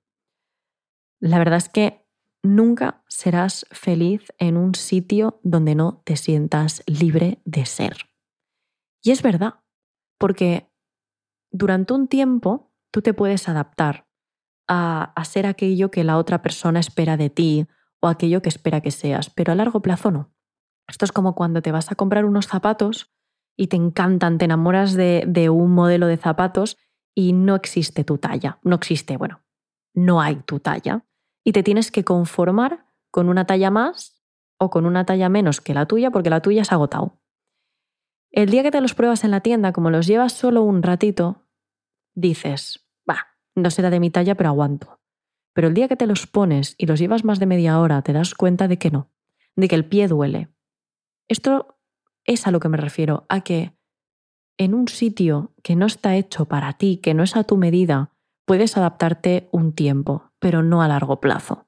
[1.19, 2.07] la verdad es que
[2.41, 8.09] nunca serás feliz en un sitio donde no te sientas libre de ser.
[9.01, 9.62] Y es verdad,
[10.23, 10.71] porque
[11.51, 14.07] durante un tiempo tú te puedes adaptar
[14.69, 17.67] a, ser aquello que la otra persona espera de ti
[17.99, 20.33] o aquello que espera que seas, pero a largo plazo no.
[20.87, 23.13] Esto es como cuando te vas a comprar unos zapatos
[23.57, 26.77] y te encantan, te enamoras de, de un modelo de zapatos
[27.13, 28.59] y no existe tu talla.
[28.63, 29.43] No existe, bueno,
[29.93, 31.05] no hay tu talla.
[31.43, 34.23] Y te tienes que conformar con una talla más
[34.57, 37.19] o con una talla menos que la tuya porque la tuya se ha agotado.
[38.33, 41.43] El día que te los pruebas en la tienda, como los llevas solo un ratito,
[42.15, 44.99] dices, va, no será de mi talla, pero aguanto.
[45.53, 48.11] Pero el día que te los pones y los llevas más de media hora, te
[48.11, 49.11] das cuenta de que no,
[49.55, 50.49] de que el pie duele.
[51.27, 51.77] Esto
[52.25, 53.77] es a lo que me refiero, a que
[54.57, 58.13] en un sitio que no está hecho para ti, que no es a tu medida,
[58.45, 61.67] puedes adaptarte un tiempo, pero no a largo plazo.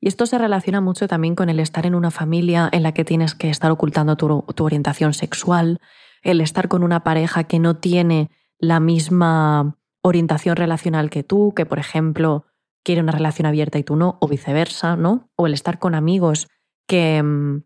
[0.00, 3.04] Y esto se relaciona mucho también con el estar en una familia en la que
[3.04, 5.78] tienes que estar ocultando tu, orientación sexual,
[6.22, 11.66] el estar con una pareja que no tiene la misma orientación relacional que tú, que
[11.66, 12.46] por ejemplo
[12.82, 15.30] quiere una relación abierta y tú no, o viceversa, ¿no?
[15.36, 16.48] O el estar con amigos
[16.86, 17.64] que mm,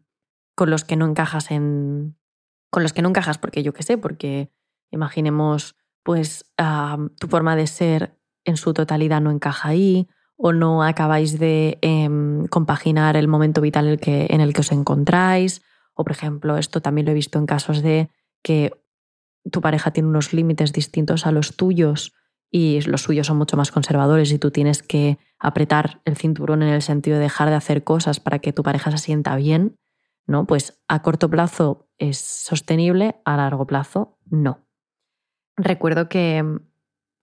[0.56, 2.16] con los que no encajas en
[2.70, 4.50] con los que no encajas porque yo qué sé, porque
[4.90, 6.52] imaginemos pues
[7.18, 12.46] tu forma de ser en su totalidad no encaja ahí o no acabáis de em,
[12.46, 15.62] compaginar el momento vital en el, que, en el que os encontráis.
[15.94, 18.10] O, por ejemplo, esto también lo he visto en casos de
[18.42, 18.72] que
[19.50, 22.14] tu pareja tiene unos límites distintos a los tuyos
[22.50, 26.68] y los suyos son mucho más conservadores y tú tienes que apretar el cinturón en
[26.68, 29.76] el sentido de dejar de hacer cosas para que tu pareja se sienta bien,
[30.26, 30.46] ¿no?
[30.46, 34.66] Pues a corto plazo es sostenible, a largo plazo no.
[35.56, 36.44] Recuerdo que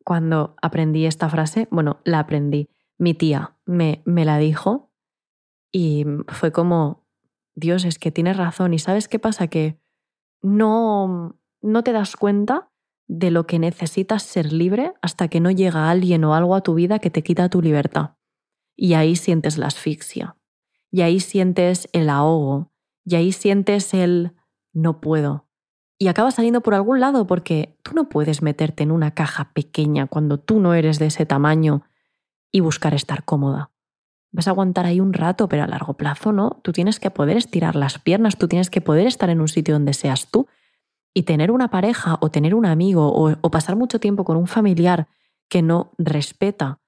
[0.03, 2.69] cuando aprendí esta frase, bueno, la aprendí,
[3.01, 4.91] mi tía me, me la dijo
[5.71, 7.07] y fue como,
[7.55, 9.47] Dios, es que tienes razón y ¿sabes qué pasa?
[9.47, 9.79] Que
[10.43, 12.69] no, no te das cuenta
[13.07, 16.75] de lo que necesitas ser libre hasta que no llega alguien o algo a tu
[16.75, 18.11] vida que te quita tu libertad.
[18.75, 20.37] Y ahí sientes la asfixia,
[20.91, 22.71] y ahí sientes el ahogo,
[23.03, 24.33] y ahí sientes el
[24.73, 25.47] no puedo.
[25.97, 30.05] Y acabas saliendo por algún lado porque tú no puedes meterte en una caja pequeña
[30.05, 31.83] cuando tú no eres de ese tamaño
[32.51, 33.71] y buscar estar cómoda.
[34.31, 36.59] Vas a aguantar ahí un rato, pero a largo plazo no.
[36.63, 39.73] Tú tienes que poder estirar las piernas, tú tienes que poder estar en un sitio
[39.73, 40.47] donde seas tú
[41.13, 45.07] y tener una pareja o tener un amigo o, pasar mucho tiempo con un familiar
[45.49, 46.79] que no respeta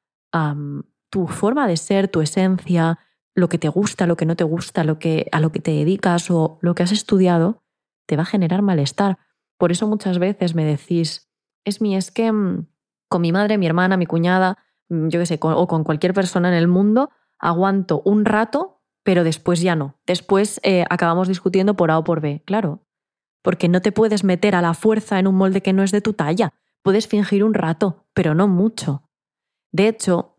[1.09, 2.97] tu forma de ser, tu esencia,
[3.35, 5.71] lo que te gusta, lo que no te gusta, lo que, a lo que te
[5.71, 7.63] dedicas o lo que has estudiado,
[8.07, 9.17] te va a generar malestar.
[9.57, 11.29] Por eso muchas veces me decís,
[11.65, 12.67] es mi, es que mm,
[13.09, 14.57] con mi madre, mi hermana, mi cuñada,
[15.09, 19.61] yo qué sé, o con cualquier persona en el mundo, aguanto un rato, pero después
[19.61, 19.99] ya no.
[20.05, 22.41] Después eh, acabamos discutiendo por A o por B.
[22.45, 22.85] Claro,
[23.41, 26.01] porque no te puedes meter a la fuerza en un molde que no es de
[26.01, 26.53] tu talla.
[26.81, 29.03] Puedes fingir un rato, pero no mucho.
[29.71, 30.37] De hecho,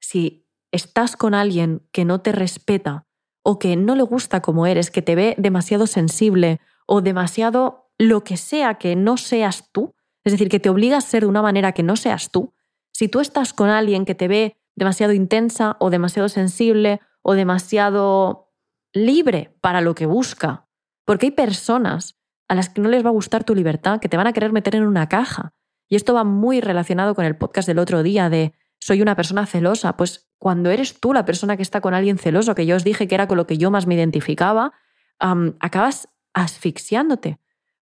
[0.00, 3.06] si estás con alguien que no te respeta
[3.42, 8.24] o que no le gusta como eres, que te ve demasiado sensible o demasiado lo
[8.24, 11.42] que sea que no seas tú, es decir, que te obliga a ser de una
[11.42, 12.53] manera que no seas tú,
[12.94, 18.52] si tú estás con alguien que te ve demasiado intensa o demasiado sensible o demasiado
[18.94, 20.64] libre para lo que busca
[21.04, 24.16] porque hay personas a las que no les va a gustar tu libertad, que te
[24.16, 25.54] van a querer meter en una caja.
[25.88, 29.46] Y esto va muy relacionado con el podcast del otro día de soy una persona
[29.46, 29.96] celosa.
[29.96, 33.08] Pues cuando eres tú la persona que está con alguien celoso, que yo os dije
[33.08, 34.72] que era con lo que yo más me identificaba,
[35.18, 37.38] acabas asfixiándote.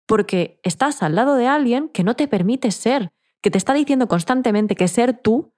[0.07, 4.09] Porque estás al lado de alguien que no te permite ser, que te está diciendo
[4.09, 5.55] constantemente que ser tú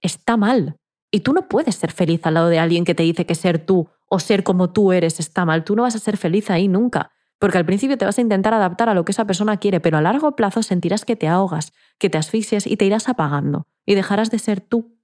[0.00, 0.76] está mal.
[1.10, 3.64] Y tú no puedes ser feliz al lado de alguien que te dice que ser
[3.64, 5.64] tú o ser como tú eres está mal.
[5.64, 7.10] Tú no vas a ser feliz ahí nunca.
[7.38, 9.98] Porque al principio te vas a intentar adaptar a lo que esa persona quiere, pero
[9.98, 13.94] a largo plazo sentirás que te ahogas, que te asfixias y te irás apagando y
[13.94, 14.98] dejarás de ser tú.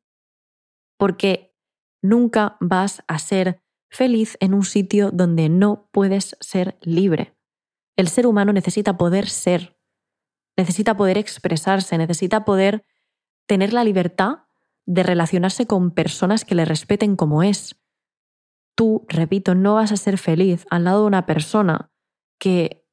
[0.97, 1.55] Porque
[2.03, 7.37] nunca vas a ser feliz en un sitio donde no puedes ser libre.
[7.97, 9.77] El ser humano necesita poder ser,
[10.57, 12.85] necesita poder expresarse, necesita poder
[13.47, 14.45] tener la libertad
[14.87, 17.81] de relacionarse con personas que le respeten como es,
[18.75, 21.91] tú, repito, no vas a ser feliz al lado de una persona
[22.39, 22.87] que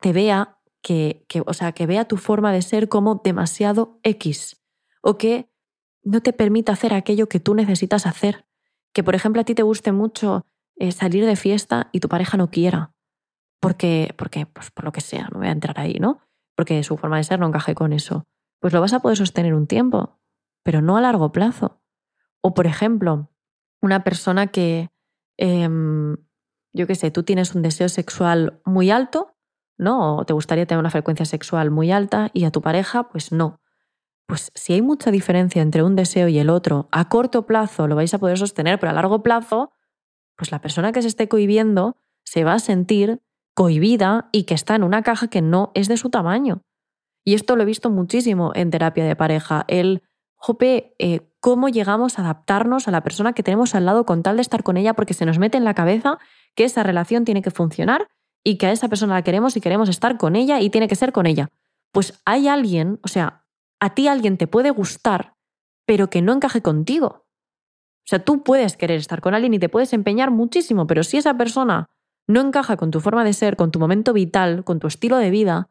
[0.00, 4.62] te vea, que, que, o sea, que vea tu forma de ser como demasiado X
[5.00, 5.48] o que
[6.02, 8.46] no te permita hacer aquello que tú necesitas hacer.
[8.92, 12.36] Que, por ejemplo, a ti te guste mucho eh, salir de fiesta y tu pareja
[12.36, 12.92] no quiera.
[13.60, 16.20] Porque, porque, pues por lo que sea, no voy a entrar ahí, ¿no?
[16.56, 18.26] Porque su forma de ser no encaje con eso.
[18.60, 20.18] Pues lo vas a poder sostener un tiempo,
[20.64, 21.80] pero no a largo plazo.
[22.40, 23.30] O, por ejemplo,
[23.80, 24.90] una persona que,
[25.36, 26.16] Em,
[26.72, 29.36] yo qué sé, tú tienes un deseo sexual muy alto,
[29.78, 30.18] ¿no?
[30.18, 33.60] O te gustaría tener una frecuencia sexual muy alta y a tu pareja, pues no.
[34.26, 37.96] Pues si hay mucha diferencia entre un deseo y el otro, a corto plazo lo
[37.96, 39.72] vais a poder sostener, pero a largo plazo,
[40.36, 43.22] pues la persona que se esté cohibiendo se va a sentir
[43.56, 46.60] cohibida y que está en una caja que no es de su tamaño.
[47.24, 49.64] Y esto lo he visto muchísimo en terapia de pareja.
[49.66, 50.02] El
[50.34, 54.36] jope, eh, cómo llegamos a adaptarnos a la persona que tenemos al lado con tal
[54.36, 56.18] de estar con ella, porque se nos mete en la cabeza
[56.54, 58.08] que esa relación tiene que funcionar
[58.44, 60.94] y que a esa persona la queremos y queremos estar con ella y tiene que
[60.94, 61.48] ser con ella.
[61.92, 63.46] Pues hay alguien, o sea,
[63.80, 65.34] a ti alguien te puede gustar,
[65.86, 67.24] pero que no encaje contigo.
[68.04, 71.16] O sea, tú puedes querer estar con alguien y te puedes empeñar muchísimo, pero si
[71.16, 71.88] esa persona
[72.26, 75.30] no encaja con tu forma de ser, con tu momento vital, con tu estilo de
[75.30, 75.70] vida,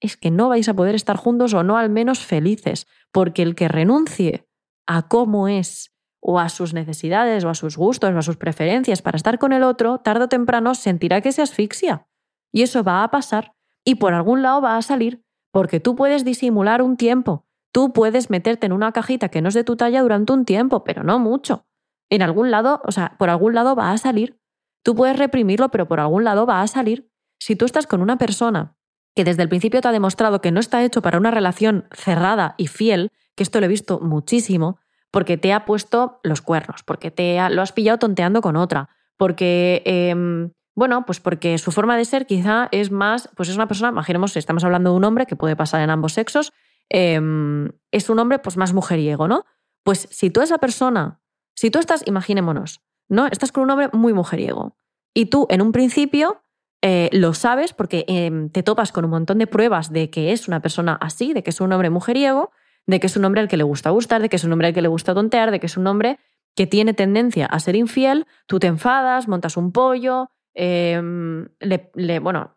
[0.00, 3.54] es que no vais a poder estar juntos o no al menos felices, porque el
[3.54, 4.48] que renuncie
[4.86, 9.02] a cómo es o a sus necesidades o a sus gustos o a sus preferencias
[9.02, 12.06] para estar con el otro, tarde o temprano sentirá que se asfixia.
[12.52, 16.24] Y eso va a pasar y por algún lado va a salir, porque tú puedes
[16.24, 20.02] disimular un tiempo, tú puedes meterte en una cajita que no es de tu talla
[20.02, 21.66] durante un tiempo, pero no mucho.
[22.10, 24.38] En algún lado, o sea, por algún lado va a salir.
[24.82, 27.10] Tú puedes reprimirlo, pero por algún lado va a salir.
[27.38, 28.76] Si tú estás con una persona
[29.14, 32.54] que desde el principio te ha demostrado que no está hecho para una relación cerrada
[32.56, 34.78] y fiel, que esto lo he visto muchísimo,
[35.10, 39.82] porque te ha puesto los cuernos, porque te lo has pillado tonteando con otra, porque,
[39.84, 43.90] em, bueno, pues porque su forma de ser quizá es más, pues es una persona,
[43.90, 46.52] imaginemos, estamos hablando de un hombre que puede pasar en ambos sexos,
[46.88, 49.44] em, es un hombre pues más mujeriego, ¿no?
[49.84, 51.20] Pues si tú esa persona,
[51.54, 52.80] si tú estás, imaginémonos,
[53.12, 53.26] ¿no?
[53.26, 54.74] Estás con un hombre muy mujeriego
[55.14, 56.42] y tú en un principio
[56.80, 60.48] eh, lo sabes porque em, te topas con un montón de pruebas de que es
[60.48, 62.50] una persona así, de que es un hombre mujeriego,
[62.86, 64.68] de que es un hombre al que le gusta gustar, de que es un hombre
[64.68, 66.18] al que le gusta tontear, de que es un hombre
[66.56, 72.56] que tiene tendencia a ser infiel, tú te enfadas, montas un pollo, em, le, bueno,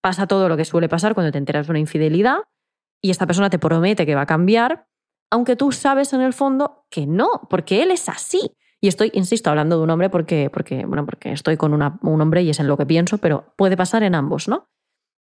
[0.00, 2.38] pasa todo lo que suele pasar cuando te enteras de una infidelidad
[3.02, 4.86] y esta persona te promete que va a cambiar,
[5.30, 8.56] aunque tú sabes en el fondo que no, porque él es así.
[8.84, 12.42] Y estoy, insisto, hablando de un hombre porque, porque, bueno, porque estoy con un hombre
[12.42, 14.68] y es en lo que pienso, pero puede pasar en ambos, ¿no?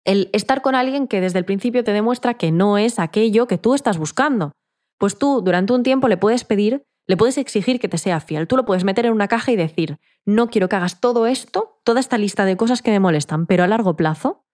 [0.02, 3.58] El estar con alguien que desde el principio te demuestra que no es aquello que
[3.58, 4.52] tú estás buscando.
[4.98, 8.48] Pues tú durante un tiempo le puedes pedir, le puedes exigir que te sea fiel.
[8.48, 11.82] Tú lo puedes meter en una caja y decir, no quiero que hagas todo esto,
[11.84, 14.46] toda esta lista de cosas que me molestan, pero a largo plazo,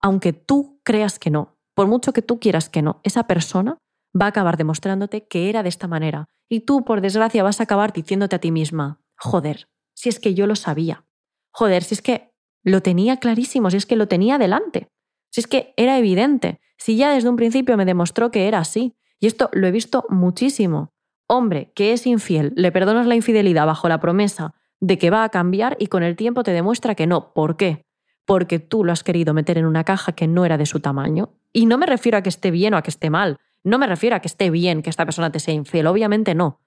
[0.00, 3.78] aunque tú creas que no, por mucho que tú quieras que no, esa persona
[4.20, 6.24] va a acabar demostrándote que era de esta manera.
[6.48, 10.34] Y tú, por desgracia, vas a acabar diciéndote a ti misma, joder, si es que
[10.34, 11.04] yo lo sabía.
[11.50, 14.88] Joder, si es que lo tenía clarísimo, si es que lo tenía delante.
[15.30, 16.60] Si es que era evidente.
[16.76, 18.96] Si ya desde un principio me demostró que era así.
[19.20, 20.92] Y esto lo he visto muchísimo.
[21.26, 25.30] Hombre que es infiel, le perdonas la infidelidad bajo la promesa de que va a
[25.30, 27.32] cambiar y con el tiempo te demuestra que no.
[27.32, 27.86] ¿Por qué?
[28.26, 31.30] Porque tú lo has querido meter en una caja que no era de su tamaño.
[31.52, 33.38] Y no me refiero a que esté bien o a que esté mal.
[33.64, 36.60] No me refiero a que esté bien que esta persona te sea infiel, obviamente no.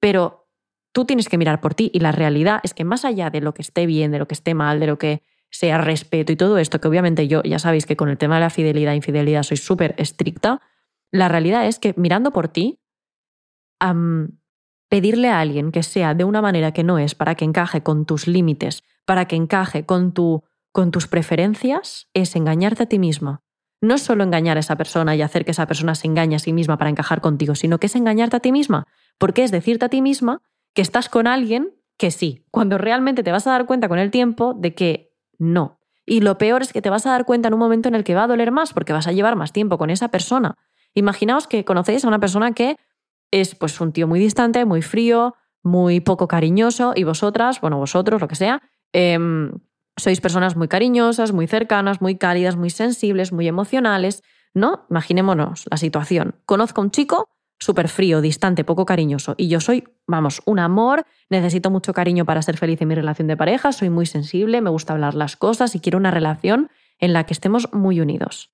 [0.00, 0.48] Pero
[0.92, 3.54] tú tienes que mirar por ti y la realidad es que más allá de lo
[3.54, 6.58] que esté bien, de lo que esté mal, de lo que sea respeto y todo
[6.58, 9.44] esto, que obviamente yo ya sabéis que con el tema de la fidelidad e infidelidad
[9.44, 10.60] soy súper estricta,
[11.12, 12.80] la realidad es que mirando por ti,
[14.88, 18.06] pedirle a alguien que sea de una manera que no es para que encaje con
[18.06, 23.42] tus límites, para que encaje con, tu, con tus preferencias, es engañarte a ti misma
[23.80, 26.38] no es solo engañar a esa persona y hacer que esa persona se engañe a
[26.38, 28.86] sí misma para encajar contigo, sino que es engañarte a ti misma,
[29.18, 30.42] porque es decirte a ti misma
[30.74, 34.10] que estás con alguien que sí, cuando realmente te vas a dar cuenta con el
[34.10, 35.80] tiempo de que no.
[36.06, 38.04] Y lo peor es que te vas a dar cuenta en un momento en el
[38.04, 40.56] que va a doler más porque vas a llevar más tiempo con esa persona.
[40.94, 42.76] Imaginaos que conocéis a una persona que
[43.30, 48.20] es pues un tío muy distante, muy frío, muy poco cariñoso y vosotras, bueno, vosotros,
[48.20, 48.62] lo que sea,
[48.92, 49.52] em,
[50.02, 54.22] sois personas muy cariñosas, muy cercanas, muy cálidas, muy sensibles, muy emocionales,
[54.54, 54.86] ¿no?
[54.90, 56.34] Imaginémonos la situación.
[56.44, 57.28] Conozco a un chico
[57.60, 62.40] súper frío, distante, poco cariñoso, y yo soy, vamos, un amor, necesito mucho cariño para
[62.40, 65.74] ser feliz en mi relación de pareja, soy muy sensible, me gusta hablar las cosas
[65.74, 68.50] y quiero una relación en la que estemos muy unidos.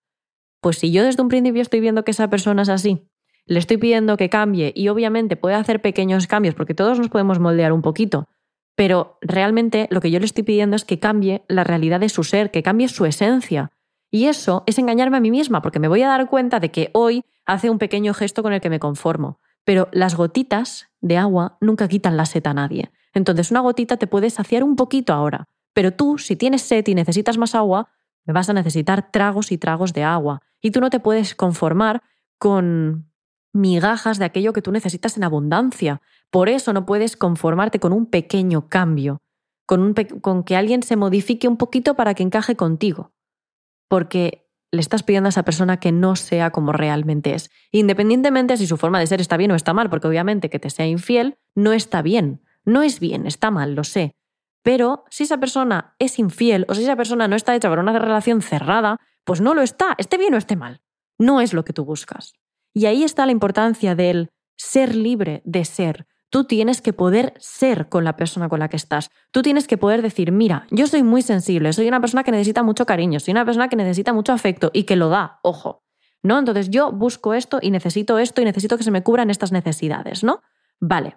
[0.61, 3.09] Pues si yo desde un principio estoy viendo que esa persona es así,
[3.47, 7.39] le estoy pidiendo que cambie y obviamente puede hacer pequeños cambios porque todos nos podemos
[7.39, 8.29] moldear un poquito,
[8.77, 12.23] pero realmente lo que yo le estoy pidiendo es que cambie la realidad de su
[12.23, 13.73] ser, que cambie su esencia.
[14.11, 16.91] Y eso es engañarme a mí misma, porque me voy a dar cuenta de que
[16.93, 19.41] hoy hace un pequeño gesto con el que me conformo.
[19.65, 22.93] Pero las gotitas de agua nunca quitan la sed a nadie.
[23.15, 25.49] Entonces una gotita te puede saciar un poquito ahora.
[25.73, 27.89] Pero tú, si tienes sed y necesitas más agua,
[28.25, 30.43] me vas a necesitar tragos y tragos de agua.
[30.61, 32.03] Y tú no te puedes conformar
[32.39, 33.11] con
[33.53, 36.03] migajas de aquello que tú necesitas en abundancia.
[36.31, 39.23] Por eso no puedes conformarte con un pequeño cambio,
[39.67, 39.95] con,
[40.45, 43.13] que alguien se modifique un poquito para que encaje contigo.
[43.89, 47.51] Porque le estás pidiendo a esa persona que no sea como realmente es.
[47.71, 50.71] Independientemente si su forma de ser está bien o está mal, porque obviamente que te
[50.71, 52.43] sea infiel no está bien.
[52.65, 54.17] No es bien, está mal, lo sé.
[54.63, 57.97] Pero si esa persona es infiel o si esa persona no está hecha para una
[57.97, 60.83] relación cerrada, pues no lo está, esté bien o esté mal.
[61.19, 62.35] No es lo que tú buscas.
[62.75, 67.89] Y ahí está la importancia del ser libre de ser, Tú tienes que poder ser
[67.89, 69.09] con la persona con la que estás.
[69.31, 72.63] Tú tienes que poder decir, mira, yo soy muy sensible, soy una persona que necesita
[72.63, 75.83] mucho cariño, soy una persona que necesita mucho afecto y que lo da, ojo.
[76.23, 76.39] ¿No?
[76.39, 80.25] Entonces yo busco esto y necesito esto y necesito que se me cubran estas necesidades,
[80.25, 80.43] ¿no?
[80.79, 81.17] Vale.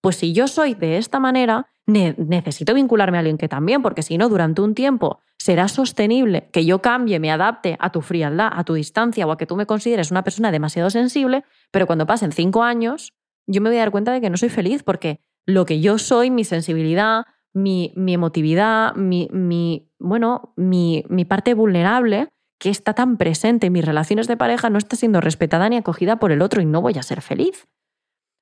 [0.00, 4.16] Pues si yo soy de esta manera, necesito vincularme a alguien que también, porque si
[4.16, 8.64] no, durante un tiempo será sostenible que yo cambie, me adapte a tu frialdad, a
[8.64, 12.32] tu distancia o a que tú me consideres una persona demasiado sensible, pero cuando pasen
[12.32, 13.12] cinco años,
[13.46, 15.98] yo me voy a dar cuenta de que no soy feliz porque lo que yo
[15.98, 22.28] soy, mi sensibilidad, mi, mi emotividad, mi, mi bueno, mi, mi, parte vulnerable,
[22.58, 26.18] que está tan presente en mis relaciones de pareja, no está siendo respetada ni acogida
[26.18, 27.66] por el otro y no voy a ser feliz.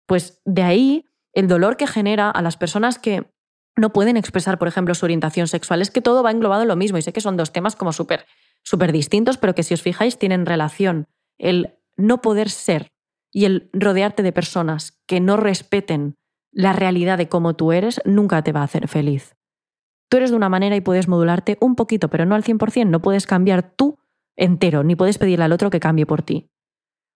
[0.06, 3.30] Pues de ahí el dolor que genera a las personas que
[3.76, 5.82] no pueden expresar, por ejemplo, su orientación sexual.
[5.82, 7.92] Es que todo va englobado en lo mismo y sé que son dos temas como
[7.92, 8.26] súper
[8.62, 11.06] súper distintos, pero que si os fijáis tienen relación.
[11.38, 12.93] El no poder ser
[13.34, 16.14] y el rodearte de personas que no respeten
[16.52, 19.34] la realidad de cómo tú eres nunca te va a hacer feliz.
[20.08, 23.02] Tú eres de una manera y puedes modularte un poquito, pero no al 100%, no
[23.02, 23.98] puedes cambiar tú
[24.36, 26.52] entero, ni puedes pedirle al otro que cambie por ti.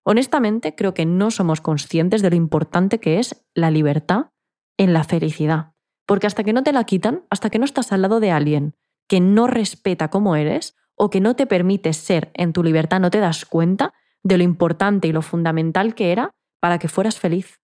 [0.05, 4.31] Honestamente, creo que no somos conscientes de lo importante que es la libertad
[4.77, 5.75] en la felicidad.
[6.07, 8.75] Porque hasta que no te la quitan, hasta que no estás al lado de alguien
[9.09, 13.11] que no respeta cómo eres o que no te permite ser en tu libertad, no
[13.11, 17.61] te das cuenta de lo importante y lo fundamental que era para que fueras feliz.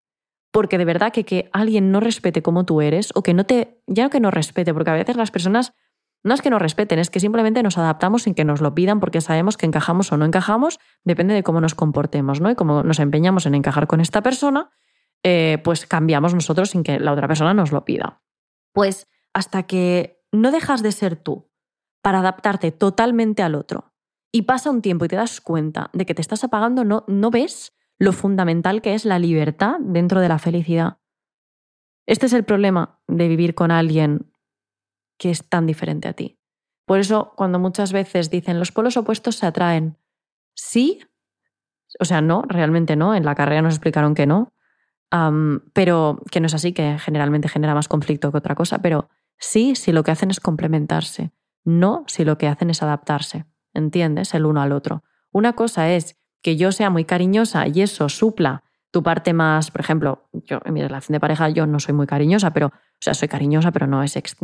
[0.52, 3.82] Porque de verdad que que alguien no respete como tú eres o que no te,
[3.86, 5.74] ya que no respete, porque a veces las personas
[6.22, 8.98] no es que nos respeten, es que simplemente nos adaptamos sin que nos lo pidan
[8.98, 12.50] porque sabemos que encajamos o no encajamos, depende de cómo nos comportemos, ¿no?
[12.50, 14.70] Y cómo nos empeñamos en encajar con esta persona,
[15.22, 18.22] eh, pues cambiamos nosotros sin que la otra persona nos lo pida.
[18.72, 21.50] Pues hasta que no dejas de ser tú
[22.00, 23.93] para adaptarte totalmente al otro
[24.34, 27.30] y pasa un tiempo y te das cuenta de que te estás apagando, no, no
[27.30, 30.98] ves lo fundamental que es la libertad dentro de la felicidad.
[32.04, 34.32] Este es el problema de vivir con alguien
[35.18, 36.36] que es tan diferente a ti.
[36.84, 39.98] Por eso, cuando muchas veces dicen los polos opuestos se atraen,
[40.56, 40.98] sí,
[42.00, 44.52] o sea, no, realmente no, en la carrera nos explicaron que no,
[45.74, 49.76] pero que no es así, que generalmente genera más conflicto que otra cosa, pero sí
[49.76, 51.30] si lo que hacen es complementarse,
[51.62, 54.34] no si lo que hacen es adaptarse, ¿entiendes?
[54.34, 55.02] El uno al otro.
[55.32, 59.80] Una cosa es que yo sea muy cariñosa y eso supla tu parte más, por
[59.80, 63.12] ejemplo, yo en mi relación de pareja yo no soy muy cariñosa, pero, o sea,
[63.12, 64.36] soy cariñosa, pero no es, es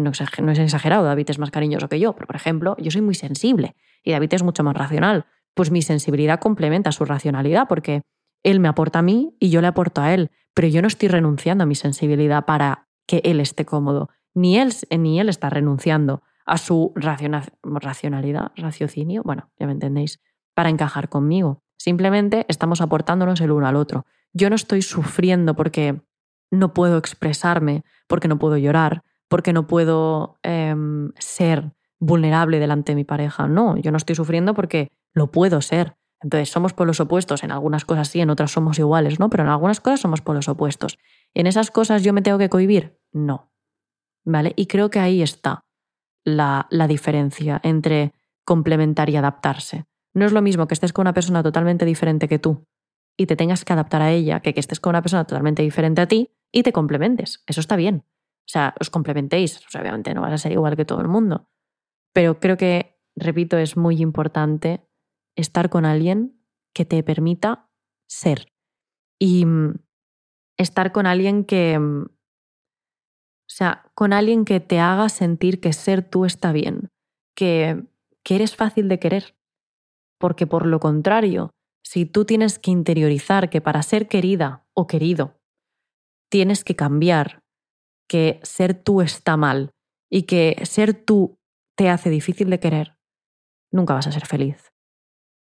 [0.59, 4.11] exagerado, David es más cariñoso que yo, pero por ejemplo, yo soy muy sensible y
[4.11, 8.03] David es mucho más racional, pues mi sensibilidad complementa su racionalidad porque
[8.43, 11.09] él me aporta a mí y yo le aporto a él, pero yo no estoy
[11.09, 16.23] renunciando a mi sensibilidad para que él esté cómodo, ni él, ni él está renunciando
[16.51, 20.21] a su racionalidad, raciocinio, bueno, ya me entendéis,
[20.53, 21.63] para encajar conmigo.
[21.79, 24.05] Simplemente estamos aportándonos el uno al otro.
[24.33, 26.03] Yo no estoy sufriendo porque
[26.51, 32.97] no puedo expresarme, porque no puedo llorar, porque no puedo em, ser vulnerable delante de
[32.97, 33.47] mi pareja.
[33.47, 35.95] No, yo no estoy sufriendo porque lo puedo ser.
[36.21, 37.45] Entonces, somos polos opuestos.
[37.45, 39.31] En algunas cosas sí, en otras somos iguales, ¿no?
[39.31, 40.99] Pero en algunas cosas somos polos opuestos.
[41.33, 42.99] ¿En esas cosas yo me tengo que cohibir?
[43.13, 43.53] No.
[44.25, 44.53] ¿Vale?
[44.57, 45.65] Y creo que ahí está
[46.25, 48.13] la, la diferencia entre
[48.45, 49.85] complementar y adaptarse.
[50.15, 52.67] No es lo mismo que estés con una persona totalmente diferente que tú
[53.17, 56.01] y te tengas que adaptar a ella, que, que estés con una persona totalmente diferente
[56.01, 57.43] a ti y te complementes.
[57.47, 58.05] Eso está bien.
[58.51, 59.61] O sea, os complementéis.
[59.79, 61.49] obviamente no vas a ser igual que todo el mundo.
[62.13, 64.89] Pero creo que, repito, es muy importante
[65.37, 66.43] estar con alguien
[66.75, 67.71] que te permita
[68.09, 68.53] ser.
[69.21, 69.75] Y mm,
[70.59, 71.79] estar con alguien que...
[73.51, 76.89] O sea, con alguien que te haga sentir que ser tú está bien,
[77.35, 77.85] que,
[78.23, 79.35] que eres fácil de querer.
[80.21, 81.51] Porque por lo contrario,
[81.83, 85.41] si tú tienes que interiorizar que para ser querida o querido
[86.31, 87.43] tienes que cambiar,
[88.09, 89.73] que ser tú está mal
[90.09, 91.37] y que ser tú
[91.77, 92.99] te hace difícil de querer,
[93.73, 94.71] nunca vas a ser feliz.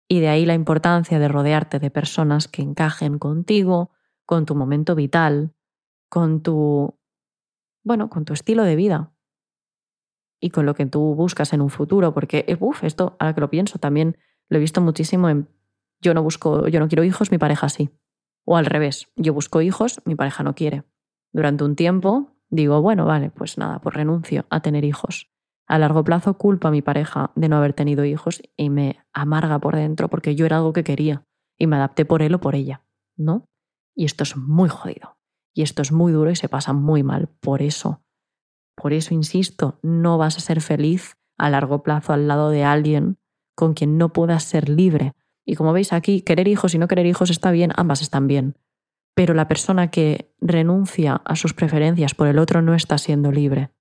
[0.10, 3.92] Y de ahí la importancia de rodearte de personas que encajen contigo,
[4.26, 5.54] con tu momento vital,
[6.10, 6.98] con tu,
[7.84, 9.14] bueno, con tu estilo de vida
[10.40, 13.42] y con lo que tú buscas en un futuro, porque, eh, uff, esto, ahora que
[13.42, 14.18] lo pienso, también
[14.50, 15.48] lo he visto muchísimo en
[16.04, 17.90] yo no busco, yo no quiero hijos, mi pareja sí.
[18.46, 20.84] O al revés, yo busco hijos, mi pareja no quiere.
[21.32, 25.32] Durante un tiempo digo, bueno, vale, pues nada, pues renuncio a tener hijos.
[25.66, 29.60] A largo plazo culpo a mi pareja de no haber tenido hijos y me amarga
[29.60, 31.26] por dentro porque yo era algo que quería
[31.58, 32.84] y me adapté por él o por ella,
[33.16, 33.48] ¿no?
[33.96, 35.18] Y esto es muy jodido.
[35.54, 37.30] Y esto es muy duro y se pasa muy mal.
[37.40, 38.02] Por eso,
[38.76, 43.18] por eso insisto, no vas a ser feliz a largo plazo al lado de alguien
[43.56, 45.14] con quien no puedas ser libre
[45.46, 48.56] y como veis aquí, querer hijos y no querer hijos está bien, ambas están bien.
[49.16, 53.72] Pero la persona que renuncia a sus preferencias por el otro no está siendo libre.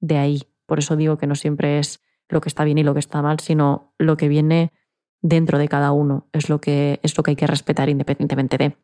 [0.00, 2.94] De ahí, por eso digo que no siempre es lo que está bien y lo
[2.94, 4.72] que está mal, sino lo que viene
[5.20, 6.28] dentro de cada uno.
[6.32, 8.76] Es lo que, es lo que hay que respetar independientemente de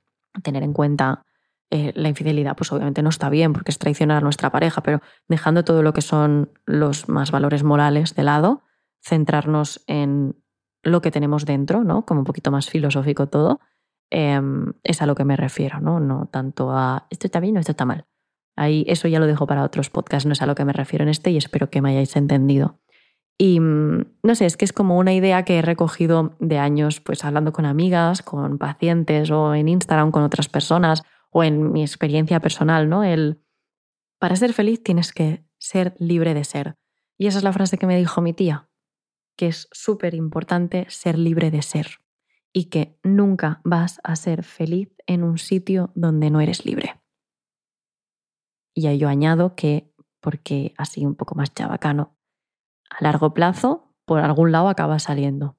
[0.42, 1.25] tener en cuenta
[1.70, 2.56] eh, la infidelidad.
[2.56, 5.92] Pues obviamente no está bien porque es traicionar a nuestra pareja, pero dejando todo lo
[5.92, 8.62] que son los más valores morales de lado,
[9.02, 10.36] centrarnos en
[10.84, 12.06] lo que tenemos dentro, ¿no?
[12.06, 13.58] Como un poquito más filosófico todo,
[14.10, 15.98] em, es a lo que me refiero, ¿no?
[15.98, 18.06] No tanto a esto está bien o esto está mal.
[18.56, 21.02] Ahí eso ya lo dejo para otros podcasts, no es a lo que me refiero
[21.02, 22.78] en este y espero que me hayáis entendido.
[23.38, 27.00] Y mm, no sé, es que es como una idea que he recogido de años,
[27.00, 31.82] pues hablando con amigas, con pacientes o en Instagram con otras personas o en mi
[31.82, 33.04] experiencia personal, ¿no?
[33.04, 33.42] El
[34.18, 36.78] para ser feliz tienes que ser libre de ser.
[37.18, 38.68] Y esa es la frase que me dijo mi tía
[39.36, 42.00] que es súper importante ser libre de ser
[42.52, 47.02] y que nunca vas a ser feliz en un sitio donde no eres libre.
[48.74, 52.16] Y ahí yo añado que, porque así un poco más chabacano,
[52.90, 55.58] a largo plazo, por algún lado acaba saliendo.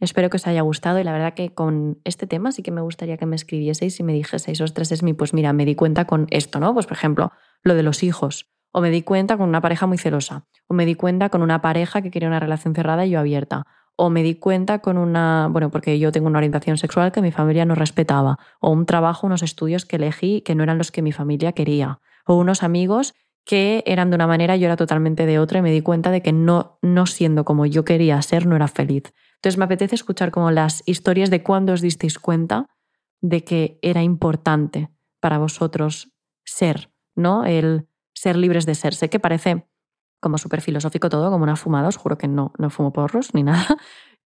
[0.00, 2.80] Espero que os haya gustado y la verdad que con este tema sí que me
[2.80, 6.06] gustaría que me escribieseis y me dijeseis, ostras, es mi, pues mira, me di cuenta
[6.06, 6.72] con esto, ¿no?
[6.72, 7.32] Pues por ejemplo,
[7.62, 8.50] lo de los hijos.
[8.72, 10.46] O me di cuenta con una pareja muy celosa.
[10.68, 13.66] O me di cuenta con una pareja que quería una relación cerrada y yo abierta.
[13.96, 17.32] O me di cuenta con una, bueno, porque yo tengo una orientación sexual que mi
[17.32, 18.38] familia no respetaba.
[18.60, 22.00] O un trabajo, unos estudios que elegí que no eran los que mi familia quería.
[22.24, 25.62] O unos amigos que eran de una manera y yo era totalmente de otra y
[25.62, 29.12] me di cuenta de que no, no siendo como yo quería ser, no era feliz.
[29.40, 32.68] Entonces me apetece escuchar como las historias de cuándo os disteis cuenta
[33.22, 36.12] de que era importante para vosotros
[36.44, 37.46] ser, ¿no?
[37.46, 38.94] El ser libres de ser.
[38.94, 39.66] Sé que parece
[40.20, 43.42] como súper filosófico todo, como una fumada, os juro que no, no fumo porros ni
[43.44, 43.78] nada,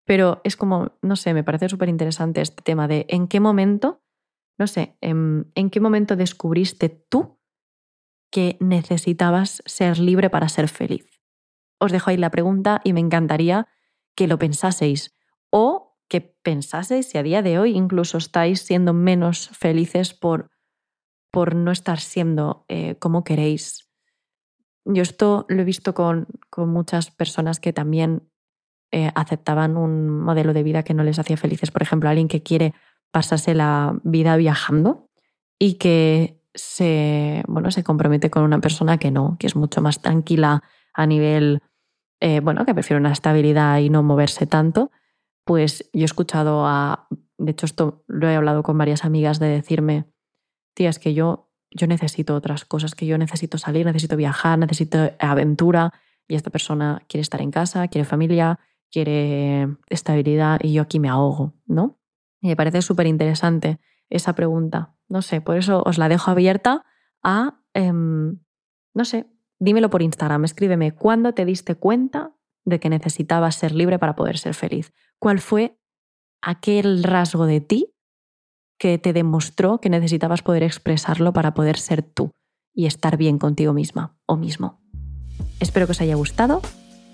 [0.05, 4.03] pero es como, no sé, me parece súper interesante este tema de en qué momento,
[4.59, 7.39] no sé, en, en qué momento descubriste tú
[8.33, 11.21] que necesitabas ser libre para ser feliz.
[11.79, 13.69] Os dejo ahí la pregunta y me encantaría
[14.15, 15.15] que lo pensaseis
[15.51, 20.51] o que pensaseis si a día de hoy incluso estáis siendo menos felices por,
[21.31, 23.91] por no estar siendo eh, como queréis.
[24.85, 28.29] Yo esto lo he visto con, con muchas personas que también
[28.93, 31.71] eh, aceptaban un modelo de vida que no les hacía felices.
[31.71, 32.75] Por ejemplo, alguien que quiere
[33.11, 35.09] pasarse la vida viajando
[35.59, 40.01] y que se, bueno, se compromete con una persona que no, que es mucho más
[40.01, 40.63] tranquila
[40.93, 41.63] a nivel
[42.25, 44.91] eh, bueno, que prefiere una estabilidad y no moverse tanto,
[45.45, 47.07] pues yo he escuchado a,
[47.37, 50.07] de hecho esto lo he hablado con varias amigas de decirme,
[50.73, 55.13] tía, es que yo, yo necesito otras cosas, que yo necesito salir, necesito viajar, necesito
[55.19, 55.93] aventura
[56.27, 58.59] y esta persona quiere estar en casa, quiere familia,
[58.91, 62.01] quiere estabilidad y yo aquí me ahogo, ¿no?
[62.41, 64.95] Y me parece súper interesante esa pregunta.
[65.11, 66.87] No sé, por eso os la dejo abierta
[67.23, 68.39] a, em,
[68.95, 69.27] no sé,
[69.65, 72.33] dímelo por Instagram, escríbeme cuándo te diste cuenta
[72.65, 74.93] de que necesitabas ser libre para poder ser feliz.
[75.19, 75.79] ¿Cuál fue
[76.43, 77.95] aquel rasgo de ti
[78.79, 82.31] que te demostró que necesitabas poder expresarlo para poder ser tú
[82.75, 84.81] y estar bien contigo misma o mismo?
[85.61, 86.61] Espero que os haya gustado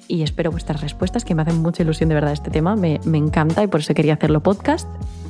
[0.08, 3.18] y espero vuestras respuestas, que me hacen mucha ilusión de verdad este tema, me, me
[3.18, 4.88] encanta y por eso quería hacerlo podcast.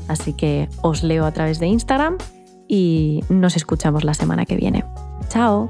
[0.08, 2.16] Así que os leo a través de Instagram
[2.66, 4.84] y nos escuchamos la semana que viene.
[5.28, 5.68] Chao.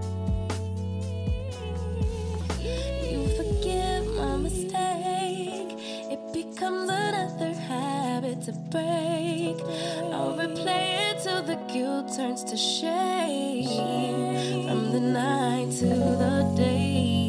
[12.21, 13.65] Turns to shade
[14.67, 17.20] from the night to the day.